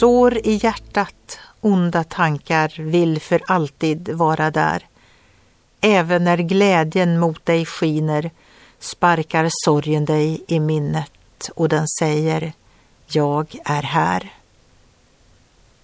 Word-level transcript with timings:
Sår 0.00 0.38
i 0.46 0.60
hjärtat, 0.62 1.38
onda 1.60 2.04
tankar 2.04 2.82
vill 2.82 3.20
för 3.20 3.42
alltid 3.46 4.08
vara 4.08 4.50
där. 4.50 4.86
Även 5.80 6.24
när 6.24 6.36
glädjen 6.36 7.20
mot 7.20 7.46
dig 7.46 7.66
skiner 7.66 8.30
sparkar 8.78 9.48
sorgen 9.64 10.04
dig 10.04 10.44
i 10.48 10.60
minnet 10.60 11.50
och 11.54 11.68
den 11.68 11.86
säger 12.00 12.52
Jag 13.06 13.56
är 13.64 13.82
här. 13.82 14.32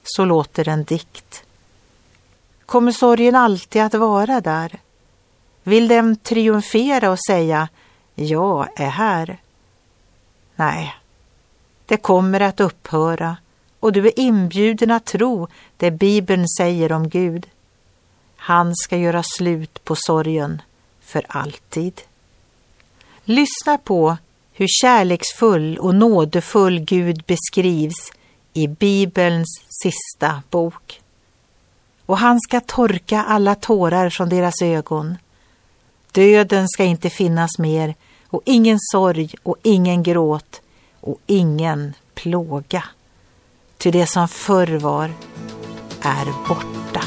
Så 0.05 0.25
låter 0.25 0.69
en 0.69 0.85
dikt. 0.85 1.45
Kommer 2.67 2.93
sorgen 2.93 3.37
alltid 3.37 3.83
att 3.83 3.95
vara 3.95 4.41
där? 4.41 4.79
Vill 5.63 5.89
den 5.89 6.17
triumfera 6.17 7.11
och 7.11 7.25
säga 7.27 7.69
Jag 8.15 8.69
är 8.77 8.91
här? 8.91 9.39
Nej, 10.57 10.95
det 11.87 11.97
kommer 11.97 12.41
att 12.41 12.61
upphöra 12.61 13.37
och 13.81 13.93
du 13.93 14.07
är 14.07 14.19
inbjuden 14.19 14.91
att 14.91 15.05
tro 15.05 15.49
det 15.77 15.91
Bibeln 15.91 16.49
säger 16.59 16.93
om 16.93 17.09
Gud. 17.09 17.47
Han 18.37 18.77
ska 18.77 18.97
göra 18.97 19.23
slut 19.23 19.85
på 19.85 19.97
sorgen 19.97 20.63
för 21.01 21.27
alltid. 21.29 22.01
Lyssna 23.25 23.79
på 23.79 24.17
hur 24.53 24.67
kärleksfull 24.69 25.79
och 25.79 25.95
nådefull 25.95 26.81
Gud 26.81 27.23
beskrivs 27.27 28.13
i 28.53 28.69
Bibelns 28.69 29.63
sista 29.83 30.43
bok. 30.51 31.01
Och 32.07 32.19
han 32.19 32.41
ska 32.41 32.61
torka 32.61 33.23
alla 33.23 33.55
tårar 33.55 34.11
från 34.11 34.29
deras 34.29 34.63
ögon. 34.63 35.17
Döden 36.13 36.69
ska 36.69 36.85
inte 36.85 37.11
finnas 37.11 37.59
mer 37.59 37.95
och 38.29 38.43
ingen 38.45 38.79
sorg 38.81 39.35
och 39.43 39.57
ingen 39.63 40.03
gråt 40.03 40.61
och 41.01 41.21
ingen 41.27 41.95
plåga. 42.15 42.85
Ty 43.81 43.91
det 43.91 44.07
som 44.07 44.29
förr 44.29 44.79
var 44.79 45.11
är 46.01 46.49
borta. 46.49 47.05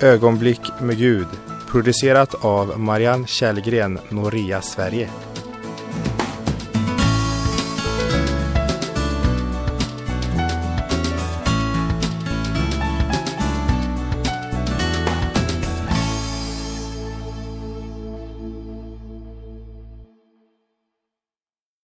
Ögonblick 0.00 0.60
med 0.80 0.98
Gud 0.98 1.26
producerat 1.66 2.34
av 2.34 2.80
Marianne 2.80 3.26
Källgren, 3.26 3.98
Noria 4.08 4.62
Sverige. 4.62 5.10